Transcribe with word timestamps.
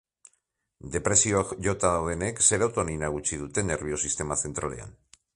Depresioak 0.93 1.51
jota 1.67 1.91
daudenek 1.95 2.41
serotonina 2.45 3.09
gutxi 3.17 3.39
dute 3.43 3.65
nerbio-sistema 3.67 4.39
zentralean. 4.49 4.97